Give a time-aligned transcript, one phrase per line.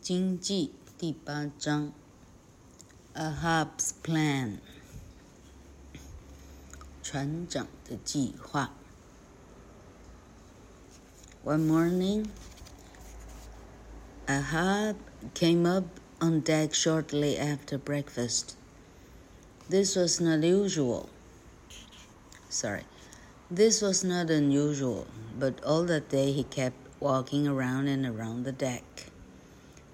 [0.00, 1.92] 《经记》第八章，
[3.14, 4.58] Ahab's plan，
[7.02, 8.72] 船长的计划。
[11.44, 12.26] One morning,
[14.26, 14.96] Ahab
[15.34, 15.84] came up
[16.20, 18.54] on deck shortly after breakfast.
[19.68, 21.08] This was not usual.
[22.48, 22.84] Sorry,
[23.50, 25.06] this was not unusual,
[25.38, 29.10] but all that day he kept walking around and around the deck.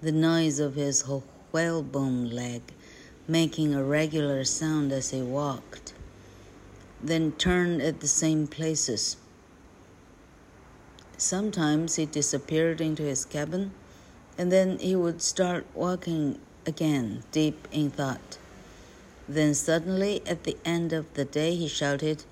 [0.02, 1.04] the noise of his
[1.52, 2.62] whalebone leg
[3.28, 5.92] making a regular sound as he walked,
[7.02, 9.16] then turned at the same places.
[11.18, 13.72] Sometimes he disappeared into his cabin,
[14.38, 18.38] and then he would start walking again, deep in thought.
[19.28, 22.24] Then suddenly, at the end of the day, he shouted,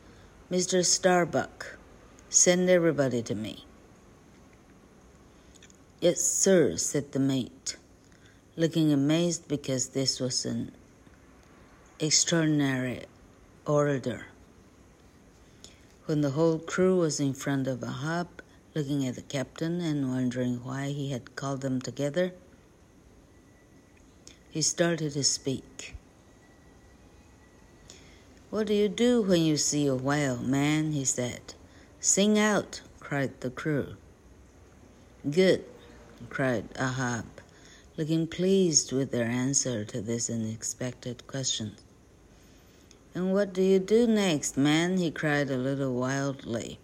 [0.51, 0.85] Mr.
[0.85, 1.77] Starbuck,
[2.31, 3.68] send everybody to me.
[6.01, 7.77] Yes, sir, said the mate,
[8.55, 10.71] looking amazed because this was an
[11.99, 13.07] extraordinary
[13.67, 14.27] order.
[16.07, 18.29] When the whole crew was in front of Ahab,
[18.77, 22.33] looking at the captain and wondering why he had called them together,
[24.53, 25.97] he started to speak.
[28.51, 30.93] What do you do when you see a whale, man?
[30.93, 31.55] he said.
[31.99, 33.97] Sing out, cried the crew.
[35.29, 35.65] Good,
[36.29, 37.27] cried Ahab,
[37.97, 41.73] looking pleased with their answer to this unexpected question.
[43.15, 44.99] And what do you do next, man?
[44.99, 46.79] he cried a little wildly.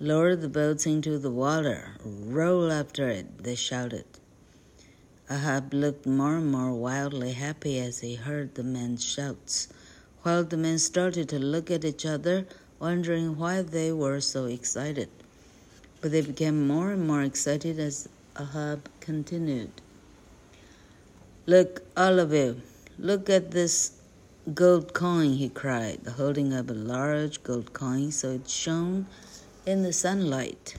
[0.00, 1.92] Lower the boats into the water.
[2.04, 4.04] Roll after it, they shouted.
[5.30, 9.68] Ahab looked more and more wildly happy as he heard the men's shouts,
[10.22, 12.46] while the men started to look at each other,
[12.80, 15.08] wondering why they were so excited.
[16.00, 19.70] But they became more and more excited as Ahab continued.
[21.46, 22.62] Look, all of you,
[22.98, 23.92] look at this
[24.54, 29.06] gold coin, he cried, holding up a large gold coin so it shone
[29.66, 30.76] in the sunlight.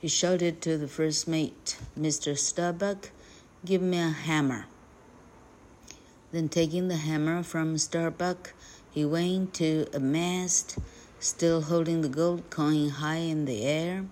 [0.00, 2.38] He shouted to the first mate, Mr.
[2.38, 3.10] Starbuck,
[3.66, 4.64] give me a hammer.
[6.32, 8.54] Then, taking the hammer from Starbuck,
[8.90, 10.78] he went to a mast
[11.20, 14.06] still holding the gold coin high in the air.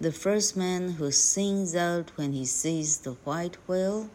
[0.00, 4.10] The first man who sings out when he sees the white whale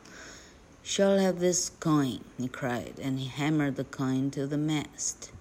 [0.83, 5.31] shall have this coin, he cried, and he hammered the coin to the mast.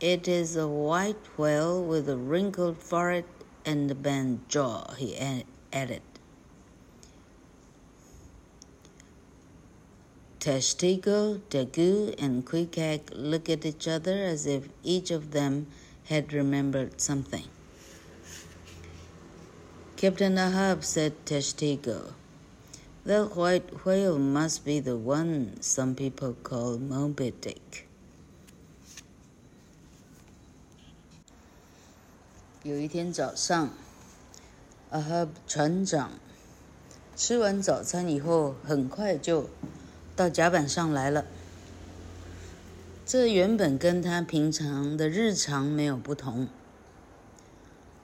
[0.00, 3.24] It is a white whale with a wrinkled forehead
[3.64, 5.16] and a bent jaw, he
[5.72, 6.02] added.
[10.39, 15.67] Tashtego, Daggoo, and Queequeg looked at each other as if each of them
[16.09, 17.45] had remembered something.
[19.95, 22.13] Captain Ahab said Tashtego,
[23.05, 27.87] That white whale must be the one some people call Moby Dick.
[32.63, 33.71] 有一天早上，
[34.91, 36.11] Ahab 船长
[37.15, 39.49] 吃完早餐以后，很快就
[40.18, 41.24] 到甲板上来了。
[43.06, 46.48] 这原本跟他平常的日常没有不同，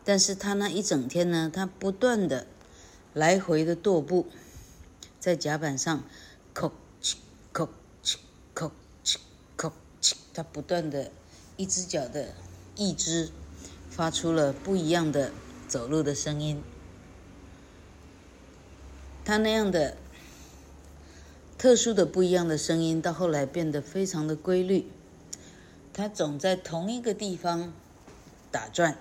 [0.04, 2.46] 但是他那一整天呢，他不断的
[3.14, 4.28] 来回的踱步，
[5.18, 6.04] 在甲板上，
[6.54, 6.70] 叩
[7.02, 7.16] 嘁
[7.52, 7.68] 叩
[8.04, 8.16] 嘁
[8.54, 8.70] 叩
[9.58, 9.72] 叩，
[10.32, 11.10] 他不断的
[11.56, 12.28] 一只脚的
[12.76, 13.30] 一只
[13.90, 15.32] 发出了不一样的
[15.66, 16.62] 走路的声音，
[19.24, 19.96] 他那样的。
[21.64, 24.86] 特殊的不一样的声音，到后来变得非常的规律。
[25.94, 27.72] 它总在同一个地方
[28.50, 28.98] 打转，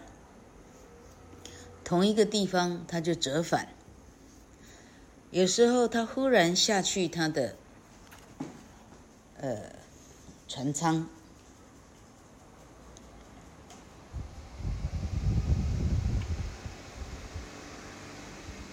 [1.84, 3.68] 同一个地方它就折返。
[5.32, 7.58] 有时候他忽然下去他的
[9.42, 9.58] 呃
[10.48, 11.06] 船舱，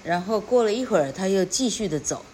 [0.04, 2.24] 然后过了一会儿，他又继续的走。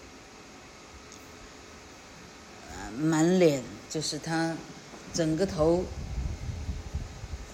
[2.97, 4.57] 满脸就是他，
[5.13, 5.85] 整个头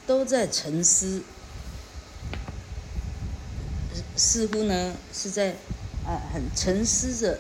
[0.08, 1.22] 都在沉思，
[4.16, 5.56] 似乎呢是在
[6.06, 7.40] 啊很沉思着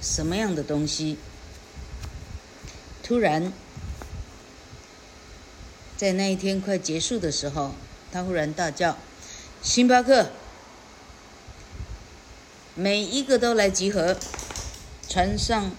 [0.00, 1.18] 什么样的东西。
[3.02, 3.52] 突然，
[5.96, 7.74] 在那一天快结束的时候，
[8.12, 8.96] 他忽然大叫
[9.60, 10.30] ：“星巴克，
[12.76, 14.16] 每一个都来集合，
[15.08, 15.72] 船上。”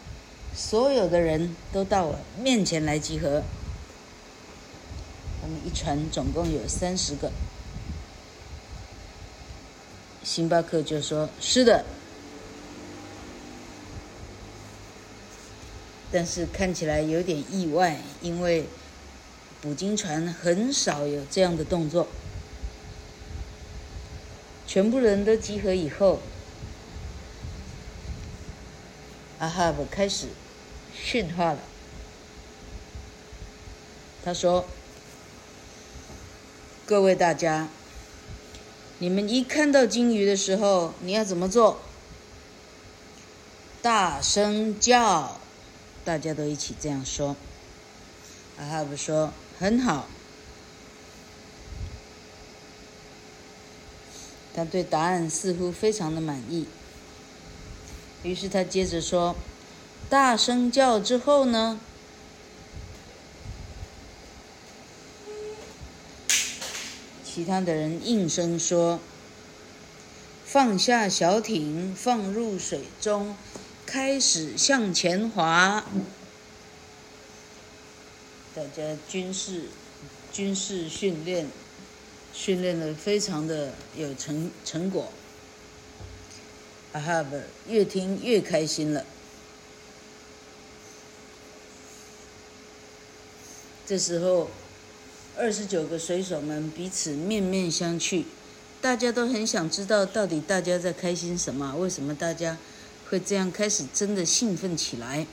[0.62, 3.42] 所有的人都到我面前来集合。
[5.42, 7.31] 我们一船总共有三十个。
[10.24, 11.84] 星巴克就说：“是的。”
[16.13, 18.68] 但是看起来有点意外，因为
[19.62, 22.08] 捕鲸船很少有这样的动作。
[24.68, 26.19] 全部人都集合以后，
[29.40, 30.28] 阿哈布开始
[31.03, 31.59] 训话了。
[34.24, 34.65] 他说
[36.86, 37.68] ：“各位大家，
[39.00, 41.80] 你们一看到鲸鱼的时候，你要怎么做？
[43.81, 45.39] 大声叫。”
[46.06, 47.36] 大家都一起这样说。
[48.57, 50.07] 阿哈布说：“很好。”
[54.53, 56.68] 他对答案似乎非常的满意。
[58.21, 59.36] 于是他接着说
[60.12, 61.80] ：“大声叫之后呢？”
[67.24, 69.00] 其他的人应声说
[70.46, 73.38] ：“放下小艇，放入水中。”
[73.88, 75.86] 开始向前划，
[78.56, 79.69] 大家军事
[80.31, 81.48] 军事训练
[82.34, 85.12] 训练的非常的有成成果。
[86.94, 87.25] 阿哈
[87.68, 89.06] 越听越开心了。
[93.92, 94.50] 这时候，
[95.38, 98.24] 二十九个水手们彼此面面相觑，
[98.80, 101.76] 大家都很想知道到底大家在开心什么？
[101.76, 102.58] 为什么大家？
[103.10, 105.28] 会这样开始真的兴奋起来。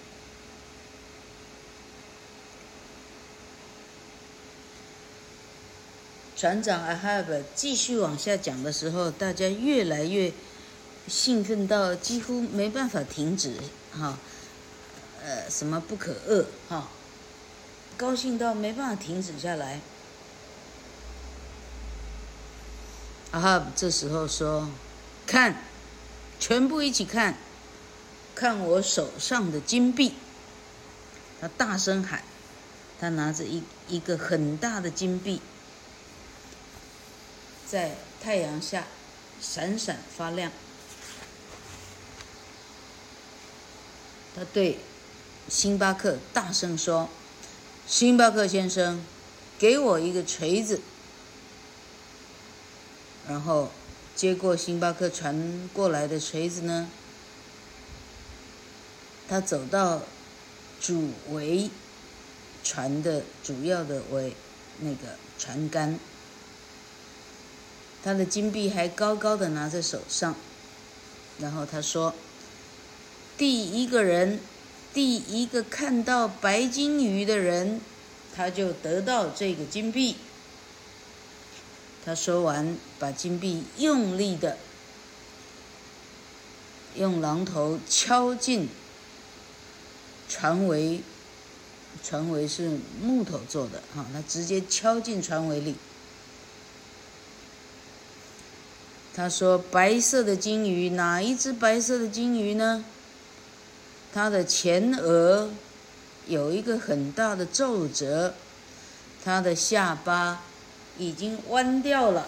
[6.37, 10.33] 船长阿哈伯继续往下讲的时候，大家越来越
[11.07, 13.53] 兴奋到几乎没办法停止，
[13.93, 14.19] 哈，
[15.25, 16.89] 呃，什么不可遏，哈，
[17.99, 19.81] 高兴到没办法停止下来。
[23.33, 24.71] 阿哈这时候说
[25.27, 25.57] ：“看，
[26.39, 27.37] 全部一起看。”
[28.37, 30.15] 看我手上的金币！
[31.41, 32.23] 他大声喊，
[33.01, 35.43] 他拿着一一个很大的金币，
[37.67, 38.87] 在太阳下
[39.41, 40.53] 闪闪发亮。
[44.37, 44.79] 他对
[45.49, 47.09] 星巴克大声说
[47.89, 49.03] ：“星巴克先生，
[49.59, 50.83] 给我一个锤子。”
[53.27, 53.71] 然后
[54.15, 56.89] 接过星巴克传过来的锤子呢，
[59.27, 60.03] 他走到
[60.81, 61.71] 主桅
[62.63, 64.33] 船的主要的桅
[64.81, 65.99] 那个船杆，
[68.03, 70.35] 他的金币还高高的拿在手上，
[71.39, 72.15] 然后他说
[73.39, 74.41] ：“第一个人，
[74.93, 77.81] 第一个看到白鲸鱼的人，
[78.35, 80.17] 他就得到这个金币。”
[82.05, 84.57] 他说完，把金币用力的
[86.95, 88.69] 用榔头敲进。
[90.29, 91.01] 船尾，
[92.03, 95.75] 船尾是木头做的，哈，他直接敲进船尾里。
[99.15, 102.85] 他说：“白色的鲸鱼，哪一只白色的鲸鱼呢？
[104.19, 105.49] 它的前额
[106.27, 108.35] 有一个很大的皱褶，
[109.25, 110.43] 它的下巴
[110.99, 112.27] 已经弯掉了。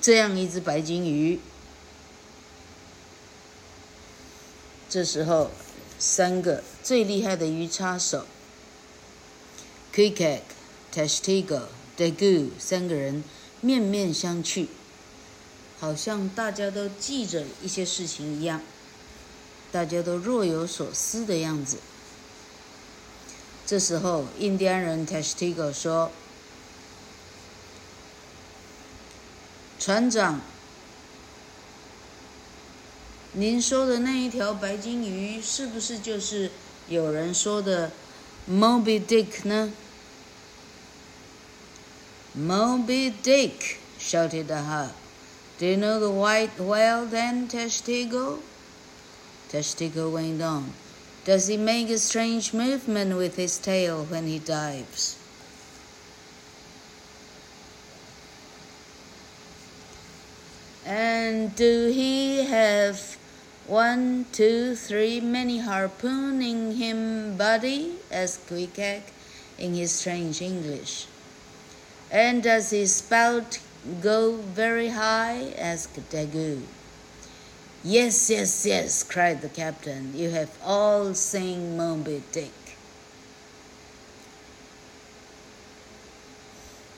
[0.00, 1.38] 这样一只白鲸鱼，
[4.88, 5.50] 这时候。”
[6.00, 8.24] 三个最厉害的鱼叉手
[9.94, 10.40] ，Queequeg、
[10.90, 13.22] Tashtego、Daggoo 三个人
[13.60, 14.68] 面面相觑，
[15.78, 18.62] 好像大家都记着一些事情一样，
[19.72, 21.78] 大家都若有所思的样子。
[23.66, 26.10] 这时候，印第安人 Tashtego 说
[29.78, 30.40] ：“船长。”
[33.32, 36.50] 您说的那一条白鲸鱼，是不是就是
[36.88, 37.92] 有人说的
[38.50, 39.72] Moby Dick 呢
[42.36, 44.88] ？Moby Dick shouted Ahab.
[45.60, 48.38] Do you know the white whale then, Tashtego?
[49.50, 50.72] Tashtego went on.
[51.24, 55.18] Does he make a strange movement with his tail when he dives?
[60.86, 63.18] And do he have
[63.70, 67.94] One, two, three, many harpooning him, body?
[68.10, 69.02] asked Queequeg
[69.58, 71.06] in his strange English.
[72.10, 73.60] And does his spout
[74.02, 75.54] go very high?
[75.56, 76.62] asked Daggoo.
[77.82, 80.12] Yes, yes, yes, cried the captain.
[80.14, 82.50] You have all seen Moby Dick.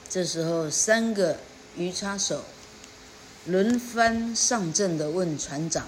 [0.09, 1.39] 这时候，三个
[1.77, 2.45] 鱼叉手
[3.47, 5.87] 轮番上阵的问船长。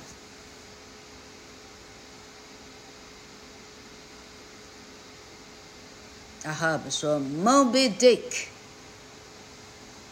[6.45, 8.47] 阿哈布说：“Moby Dick，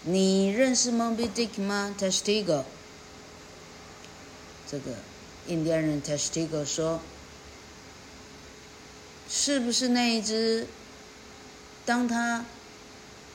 [0.05, 2.65] 你认识 Moby Dick 吗？”Testigo，
[4.73, 4.93] 这个
[5.49, 6.99] 印第安人 Testigo 说
[9.29, 10.67] ：“是不是那一只？
[11.85, 12.47] 当它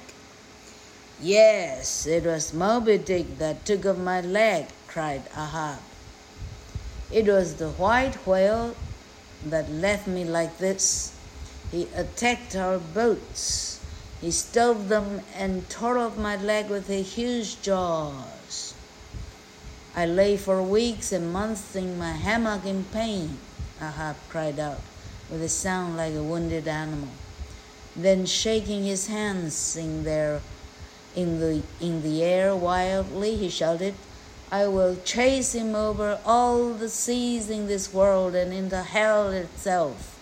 [1.22, 5.79] Yes, it was Moby Dick that took off my leg, cried Ahab.
[7.12, 8.74] It was the white whale
[9.46, 11.12] that left me like this.
[11.71, 13.79] He attacked our boats.
[14.19, 18.73] He stove them and tore off my leg with his huge jaws.
[19.95, 23.37] I lay for weeks and months in my hammock in pain,
[23.81, 24.79] Ahab cried out,
[25.29, 27.09] with a sound like a wounded animal.
[27.95, 30.41] Then, shaking his hands in, there,
[31.15, 33.95] in, the, in the air wildly, he shouted,
[34.51, 40.20] I will chase him over all the seas in this world and into hell itself.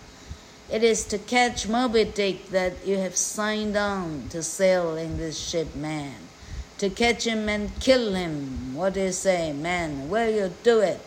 [0.70, 5.36] It is to catch Moby Dick that you have signed on to sail in this
[5.38, 6.14] ship, man.
[6.78, 8.74] To catch him and kill him.
[8.74, 10.08] What do you say, man?
[10.08, 10.98] Will you do it?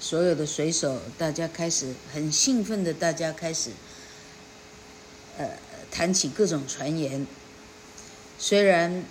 [0.00, 3.70] 所有的水手，大家开始很兴奋的，大家开始，
[5.38, 5.48] 呃，
[5.90, 7.26] 谈起各种传言。
[8.38, 9.04] 虽然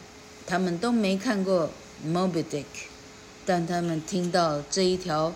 [0.45, 1.71] 他们都没看过。
[2.06, 2.64] Moby Dick，
[3.44, 5.34] 但他们听到这一条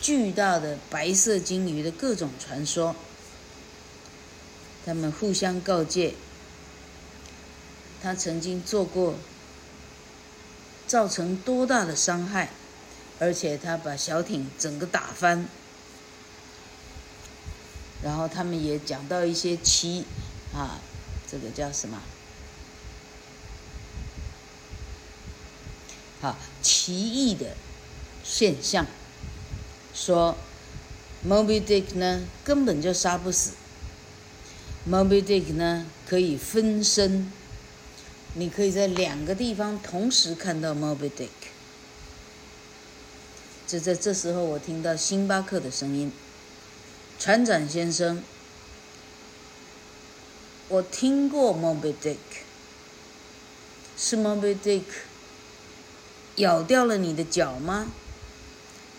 [0.00, 2.96] 巨大的白色鲸鱼的各种传说，
[4.84, 6.14] 他们互相告诫，
[8.02, 9.14] 他曾经做过
[10.88, 12.50] 造成多大的伤害，
[13.20, 15.46] 而且他把小艇整个打翻，
[18.02, 20.04] 然后他们也讲到一些奇
[20.52, 20.80] 啊，
[21.30, 22.02] 这个叫什么？
[26.22, 27.56] 啊，奇异的
[28.22, 28.86] 现象，
[29.92, 30.36] 说
[31.26, 33.54] Moby Dick 呢根本就杀不死
[34.88, 37.32] ，Moby Dick 呢可以分身，
[38.34, 41.28] 你可以在两个地方同时看到 Moby Dick。
[43.66, 46.12] 就在这时候，我听到星巴克的声音，
[47.18, 48.22] 船长先生，
[50.68, 52.16] 我听过 Moby Dick，
[53.96, 54.82] 是 Moby Dick。
[56.36, 57.92] 咬掉了你的脚吗？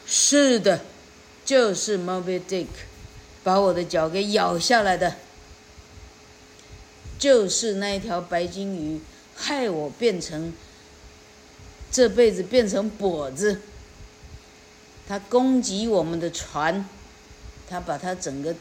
[0.05, 0.81] 是的，
[1.45, 2.67] 就是 Moby Dick，
[3.43, 5.15] 把我的脚给咬下来的。
[7.17, 8.99] 就是那一条白鲸鱼，
[9.35, 10.53] 害我变成
[11.89, 13.61] 这辈子变成跛子。
[15.07, 16.85] 它攻击我们的船，
[17.69, 18.53] 它把它整个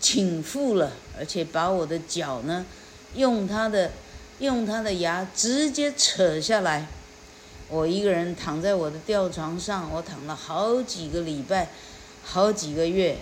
[0.00, 2.66] 倾覆了，而且把我的脚呢，
[3.14, 3.92] 用它的
[4.40, 6.88] 用它的牙直接扯下来。
[7.68, 11.68] 我一个人躺在我的吊床上，我躺了好几个礼拜，
[12.24, 13.18] 好几个月，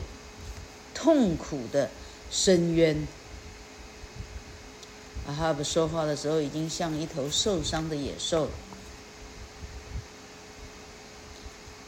[0.94, 1.90] 痛苦的
[2.30, 3.06] 深渊。
[5.26, 8.50] 阿哈布说话的时候，已经像一头受伤的野兽了。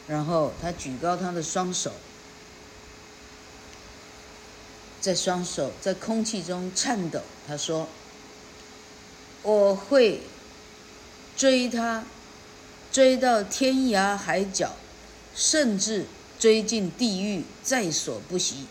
[0.07, 1.93] 然后他举高他的双手，
[4.99, 7.21] 在双手在空气中颤抖。
[7.47, 7.87] 他说
[9.43, 10.21] ：“我会
[11.37, 12.03] 追他，
[12.91, 14.75] 追到天涯海角，
[15.35, 16.05] 甚至
[16.39, 18.65] 追进地狱，在所不惜。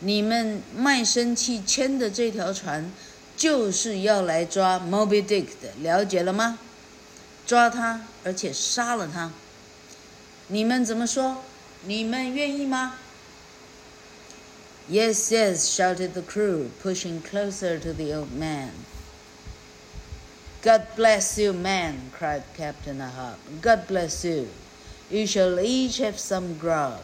[0.00, 2.92] 你们卖身契签的这条船，
[3.36, 6.58] 就是要来抓 Moby Dick 的，了解了吗？
[7.46, 9.32] 抓他，而且杀了他。
[10.48, 11.42] 你们怎么说？
[11.84, 12.94] 你们愿意吗？”
[14.90, 18.70] Yes, yes, shouted the crew, pushing closer to the old man.
[20.60, 23.36] God bless you, man, cried Captain Ahab.
[23.62, 24.48] God bless you.
[25.08, 27.00] You shall each have some grog.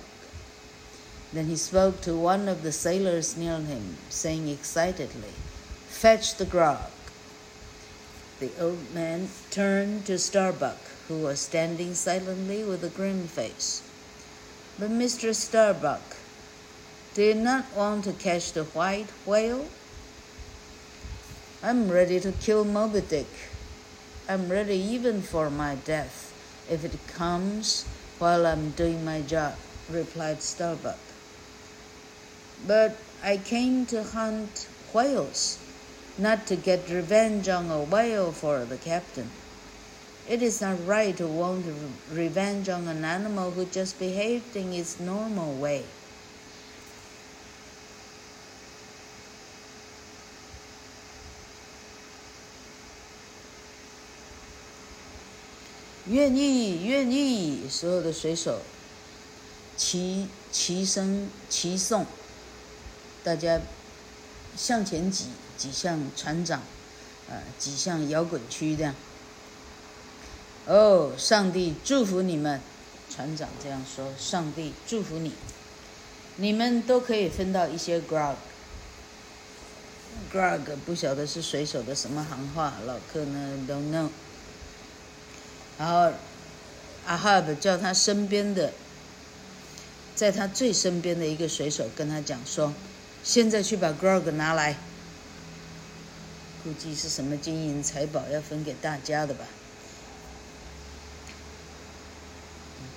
[1.32, 5.34] Then he spoke to one of the sailors near him, saying excitedly,
[5.86, 6.90] Fetch the grog.
[8.40, 13.82] The old man turned to Starbuck, who was standing silently with a grim face.
[14.80, 15.32] But Mr.
[15.32, 16.16] Starbuck,
[17.14, 19.66] did not want to catch the white whale?
[21.66, 23.26] I'm ready to kill Moby Dick.
[24.28, 26.30] I'm ready even for my death
[26.70, 27.86] if it comes
[28.18, 29.54] while I'm doing my job,
[29.88, 30.98] replied Starbuck.
[32.66, 35.58] But I came to hunt whales,
[36.18, 39.30] not to get revenge on a whale for the captain.
[40.28, 41.64] It is not right to want
[42.12, 45.84] revenge on an animal who just behaved in its normal way.
[56.06, 57.68] 愿意，愿意！
[57.68, 58.60] 所有的水手
[59.76, 62.04] 齐齐声齐颂，
[63.22, 63.60] 大家
[64.56, 66.62] 向前挤，挤向船长，
[67.30, 68.94] 呃，挤向摇滚区这样。
[70.66, 72.60] 哦，上帝祝福你们，
[73.10, 74.12] 船长这样说。
[74.18, 75.32] 上帝祝福你，
[76.36, 78.36] 你们都可以分到一些 grog。
[80.32, 84.08] grog 不晓得是水手的什么行话，老客呢 don't know。
[85.78, 86.12] 然后，
[87.06, 88.72] 阿哈布叫他身边的，
[90.14, 92.72] 在他最身边的一个水手跟他讲说
[93.24, 94.76] ：“现在去把 grog 拿来，
[96.62, 99.44] 估计是什么金银财宝要分给大家的吧。”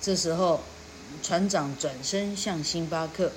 [0.00, 0.60] 这时候，
[1.22, 3.32] 船长转身向星巴克，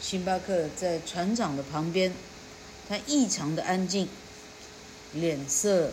[0.00, 2.12] 星巴克在船长的旁边，
[2.86, 4.06] 他异常的安静，
[5.14, 5.92] 脸色，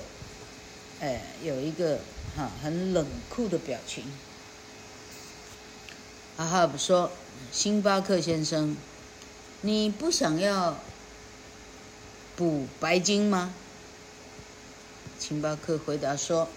[0.99, 1.99] 哎，有一个。
[2.35, 4.03] 哈，很冷酷的表情。
[6.35, 7.09] 阿哈布说
[7.51, 8.77] ：“星巴克先生，
[9.61, 10.77] 你不想要
[12.35, 13.55] 补白金吗？”
[15.17, 16.47] 星巴克回答说：“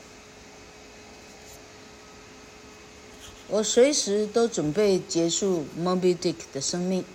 [3.49, 7.07] 我随时都准备结束 Moby Dick 的生命，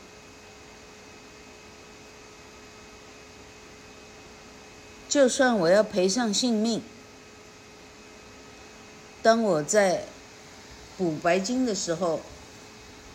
[5.08, 6.82] 就算我要赔上性命。”
[9.26, 10.04] 当我在
[11.00, 12.22] 捕白鲸的时候，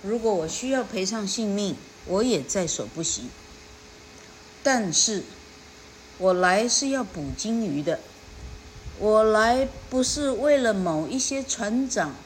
[0.03, 3.29] 如果我需要赔上性命，我也在所不惜。
[4.61, 5.23] 但是，
[6.19, 8.01] 我来是要捕鲸鱼的，
[8.99, 12.17] 我来不是为了某一些船长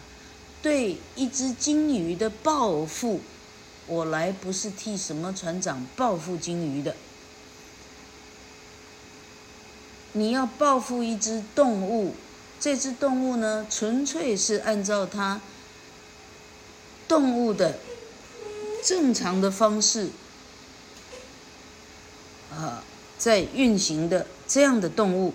[0.63, 3.21] 对一只鲸鱼的报复，
[3.87, 6.97] 我来不是替什么船长报复鲸鱼的。
[10.13, 12.15] 你要报复一只动物。
[12.65, 15.39] 这只动物呢，纯粹是按照它
[17.07, 17.77] 动物的
[18.83, 20.09] 正常的方式
[22.51, 22.83] 啊，
[23.19, 25.35] 在运行的这样的动物，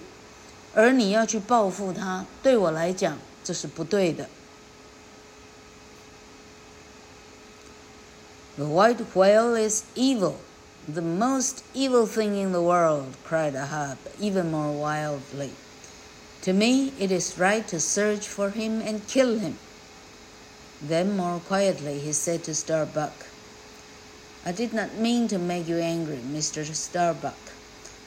[0.73, 4.27] 而你要去报复它，对我来讲这是不对的。
[8.57, 10.33] The white whale is evil,
[10.91, 15.51] the most evil thing in the world, cried Ahab, even more wildly.
[16.43, 19.57] To me, it is right to search for him and kill him.
[20.81, 23.25] Then, more quietly, he said to Starbuck,
[24.45, 26.63] I did not mean to make you angry, Mr.
[26.73, 27.37] Starbuck.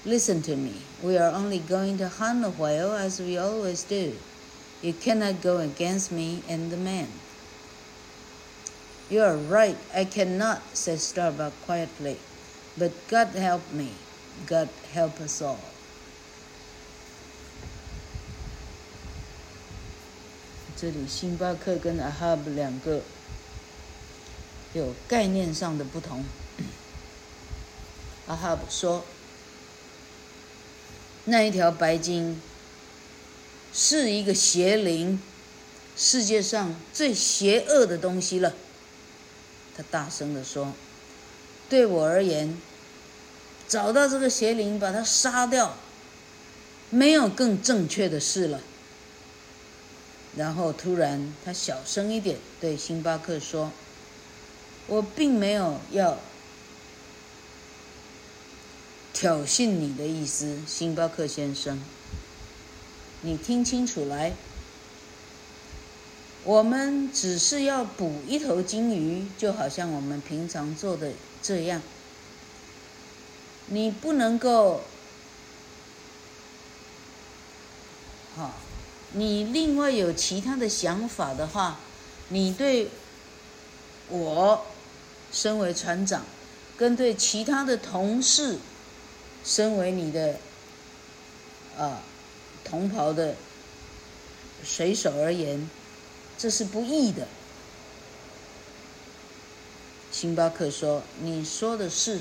[0.06, 0.80] Listen to me.
[1.02, 4.16] We are only going to hunt a whale as we always do.
[4.80, 7.08] You cannot go against me and the men.
[9.10, 12.16] You are right, I cannot, said Starbuck quietly.
[12.78, 13.92] But God help me.
[14.46, 15.71] God help us all.
[20.82, 23.02] 这里，星巴克跟阿哈布两个
[24.72, 26.24] 有概念上的不同。
[28.26, 29.04] 阿哈布说
[31.26, 32.42] ：“那一条白鲸
[33.72, 35.22] 是一个邪灵，
[35.96, 38.52] 世界上最邪恶的东西了。”
[39.78, 40.72] 他大声地说
[41.70, 42.60] ：“对我而言，
[43.68, 45.76] 找到这个邪灵，把他杀掉，
[46.90, 48.60] 没有更正确的事了。
[50.36, 53.70] 然后突然，他小声一点对星巴克说
[54.88, 56.18] ：“我并没有要
[59.12, 61.82] 挑衅你的意思，星巴克先生，
[63.20, 64.32] 你听清楚来。”
[66.44, 71.80] 我们只是要捕一头金鱼，就好像我们平常做的这样。
[73.66, 74.80] 你不能够，
[78.34, 78.56] 好，
[79.14, 81.78] 你另外有其他的想法的话，
[82.28, 82.88] 你对
[84.08, 84.64] 我
[85.30, 86.24] 身为船长，
[86.76, 88.58] 跟对其他的同事，
[89.44, 90.36] 身为你的
[91.78, 92.00] 啊
[92.64, 93.34] 同袍的
[94.64, 95.68] 水手而言。
[96.38, 97.28] 这是不义的，
[100.10, 102.20] 星巴克说：“你说的是，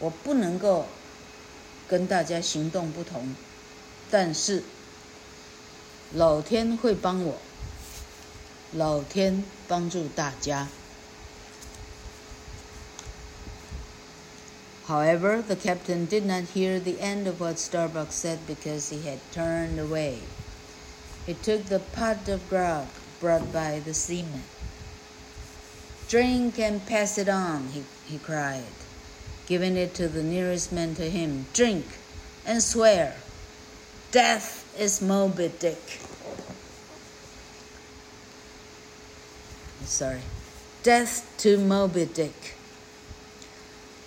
[0.00, 0.84] 我不能够
[1.88, 3.34] 跟大家行动不同，
[4.10, 4.62] 但是
[6.13, 7.39] 老天会帮我，
[8.73, 10.67] 老天帮助大家。”
[14.87, 19.19] However, the captain did not hear the end of what Starbuck said because he had
[19.33, 20.19] turned away.
[21.25, 22.87] He took the pot of grog.
[23.23, 24.43] brought by the seamen.
[26.09, 28.75] Drink and pass it on, he, he cried,
[29.47, 31.45] giving it to the nearest man to him.
[31.53, 31.85] Drink
[32.45, 33.15] and swear.
[34.11, 35.98] Death is Moby Dick.
[39.82, 40.20] Sorry.
[40.84, 42.54] Death to Moby Dick.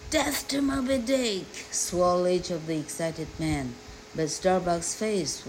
[0.10, 3.76] Death to Moby Dick, swore each of the excited men,
[4.16, 5.44] but Starbuck's face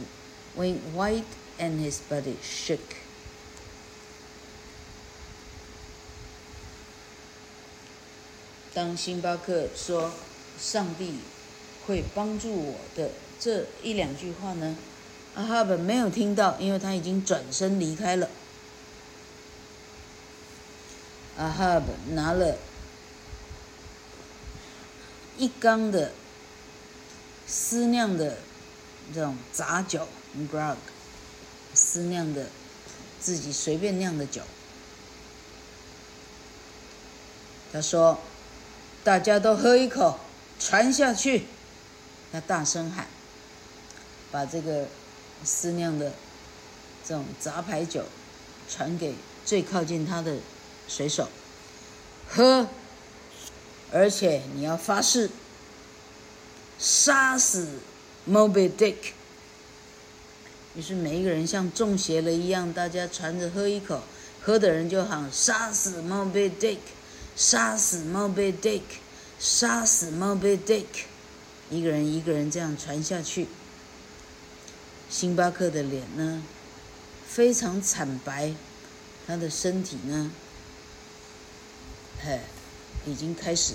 [0.57, 1.25] went white
[1.59, 2.97] and his body shook.
[15.37, 18.29] “”，阿哈本没有听到，因为他已经转身离开了。
[21.39, 22.57] 阿哈本拿了
[25.39, 26.13] 一缸的
[27.47, 28.39] 私酿的
[29.15, 30.07] 这种杂酒
[30.53, 30.77] grog，
[31.75, 32.47] 私酿的
[33.21, 34.43] 自己随便酿的酒，
[37.73, 38.19] 他说。
[39.05, 40.21] 大家都喝一口，
[40.61, 41.47] 传下去。
[42.31, 43.09] 他大声喊，
[44.31, 44.87] 把这个
[45.45, 46.13] 私酿的
[47.07, 48.05] 这种杂牌酒
[48.69, 50.37] 传给最靠近他的
[50.89, 51.29] 水手，
[52.29, 52.69] 喝。
[53.93, 55.31] 而且你要发誓，
[56.79, 57.69] 杀死
[58.29, 58.97] Moby Dick。
[60.75, 64.03] 于是每一个人像中邪了一样，大家传着喝一口，
[64.41, 66.79] 喝的人就喊杀死 Moby Dick。
[67.35, 68.83] 杀死 Moby Dick，
[69.39, 70.85] 杀死 Moby Dick，
[71.71, 73.49] 一个人一个人这样传下去。
[75.12, 76.44] 星巴克的脸呢，
[77.26, 78.54] 非常惨白，
[79.26, 80.32] 他的身体呢，
[82.24, 82.40] 嘿，
[83.06, 83.74] 已经开始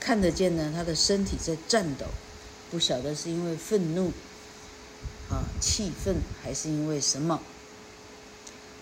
[0.00, 2.06] 看得见呢，他的身体在颤抖，
[2.70, 4.12] 不晓得是因为愤怒，
[5.30, 7.40] 啊，气愤，还是因为什么？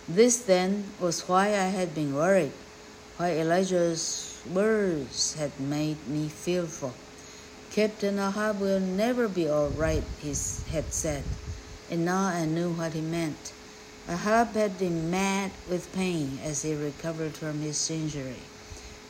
[0.08, 2.52] This then was why I had been worried.
[3.18, 6.92] Why Elijah's words had made me fearful.
[7.74, 10.34] Captain Ahab will never be all right, he
[10.70, 11.22] had said,
[11.91, 13.51] and now I knew what he meant.
[14.07, 18.43] Ahab had been mad with pain as he recovered from his injury.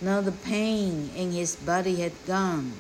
[0.02, 2.74] Now the pain in his body had gone,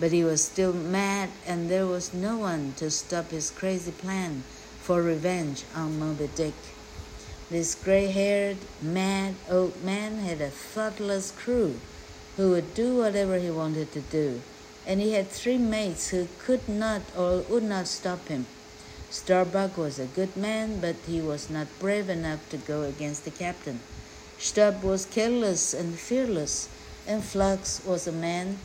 [0.00, 4.44] but he was still mad, and there was no one to stop his crazy plan
[4.80, 6.54] for revenge on Moby Dick.
[7.50, 11.78] This gray haired, mad old man had a thoughtless crew
[12.38, 14.40] who would do whatever he wanted to do,
[14.86, 18.46] and he had three mates who could not or would not stop him.
[19.14, 23.30] Starbuck was a good man, but he was not brave enough to go against the
[23.30, 23.80] captain.
[24.38, 26.68] Stubb was careless and fearless,
[27.06, 28.58] and Flux was a man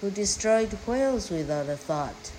[0.00, 2.32] who destroyed whales without a thought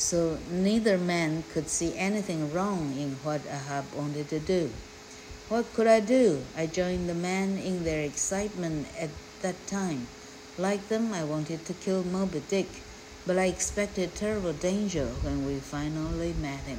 [0.00, 4.70] so neither man could see anything wrong in what Ahab wanted to do.
[5.48, 6.42] What could I do?
[6.56, 9.10] I joined the men in their excitement at
[9.42, 10.06] that time.
[10.56, 12.68] Like them, I wanted to kill Moby Dick,
[13.30, 16.78] but I expected terrible danger when we finally met him.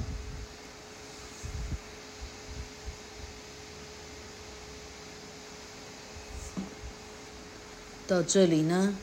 [8.05, 8.97] 到这里呢，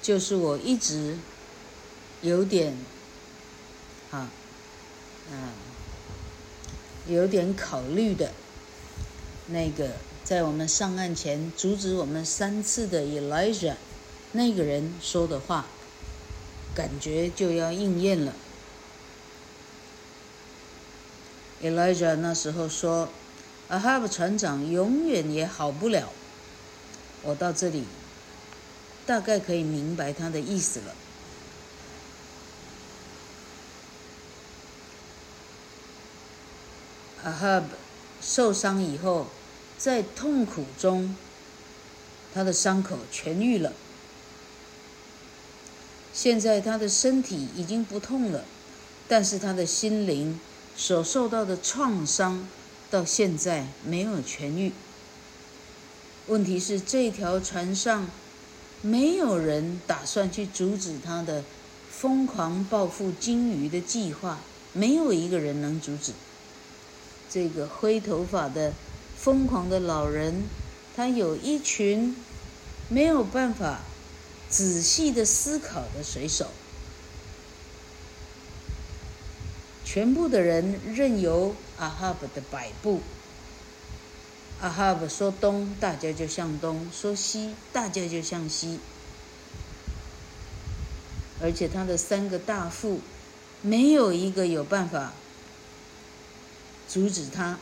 [0.00, 1.18] 就是我一直。
[2.22, 2.72] 有点，
[4.12, 4.30] 啊，
[5.32, 5.48] 嗯，
[7.08, 8.32] 有点考虑的，
[9.48, 13.74] 那个在我们上岸前阻止我们三次的 Elijah，
[14.36, 15.64] 那个人说的话，
[16.74, 18.34] 感觉就要应验了。
[21.62, 23.08] Elijah 那时候说
[23.70, 26.12] ：“Ahab 船长永远也好不了。”
[27.24, 27.84] 我到这里，
[29.06, 30.94] 大概可以明白他的意思了。
[37.24, 37.64] Ahab
[38.20, 39.28] 受伤以后，
[39.78, 41.16] 在痛苦中，
[42.34, 43.72] 他的伤口痊愈了。
[46.16, 48.42] 现在他的身体已经不痛了，
[49.06, 50.40] 但是他的心灵
[50.74, 52.48] 所受到的创伤
[52.90, 54.72] 到现在没有痊愈。
[56.26, 58.08] 问题是，这条船上
[58.80, 61.44] 没有人打算去阻止他的
[61.90, 64.38] 疯狂报复鲸鱼的计划，
[64.72, 66.12] 没有一个人能阻止。
[67.28, 68.72] 这个灰头发的
[69.18, 70.44] 疯狂的老人，
[70.96, 72.16] 他有一群
[72.88, 73.82] 没有办法
[74.56, 76.46] 仔细的思考的水手，
[79.84, 83.02] 全部的人任由阿哈布的摆布。
[84.62, 88.80] 阿哈布说东，大家就向东；说西，大家就向西。
[91.42, 93.02] 而且他的三个大副，
[93.60, 95.12] 没有一个有办法。
[96.88, 97.58] 阻止他，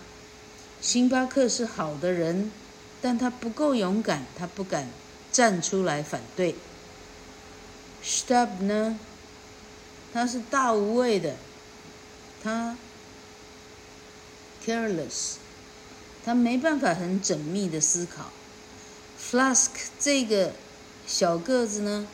[0.81, 2.53] 星巴克是好的人，
[3.03, 4.89] 但他不够勇敢，他不敢
[5.33, 6.55] 站出来反对。
[8.05, 8.99] Stub 呢？
[10.12, 11.35] 他是大无畏的，
[12.43, 12.77] 他
[14.64, 15.37] careless，
[16.25, 18.31] 他没办法很缜密的思考。
[19.21, 20.53] Flask 这个
[21.07, 22.07] 小个子呢，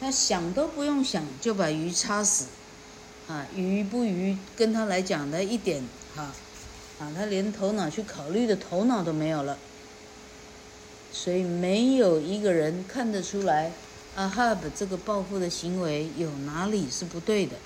[0.00, 2.46] 他想都不用想就把鱼插死。
[3.28, 5.84] 啊，鱼不鱼，跟他来讲的一点
[6.16, 6.32] 哈，
[6.98, 9.58] 啊，他连头脑去考虑的头脑都没有了，
[11.12, 13.70] 所以没有一个人看得出来，
[14.16, 17.56] 阿哈布这个报复的行为有哪里是不对的。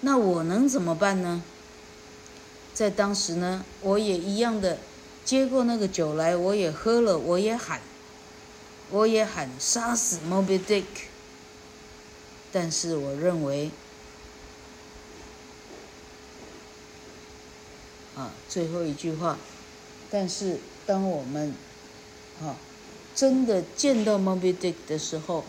[0.00, 1.42] 那我能怎么办呢？
[2.74, 4.78] 在当时呢，我也一样的
[5.24, 7.80] 接过那个酒来，我也喝了，我也喊，
[8.90, 10.84] 我也喊杀死 Moby Dick，
[12.50, 13.70] 但是我认为。
[18.14, 19.38] 啊，最后一句话。
[20.10, 21.54] 但是，当我们
[22.42, 22.56] 啊
[23.14, 25.44] 真的见到 Moby Dick 的时候，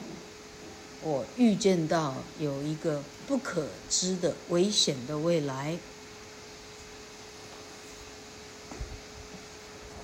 [1.02, 5.78] 我预见到有一个不可知的危险的未来。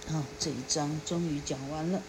[0.07, 2.01] 好，这一章终于讲完了。